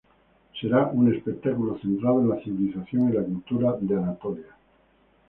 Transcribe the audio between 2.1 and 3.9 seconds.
en la civilización y la cultura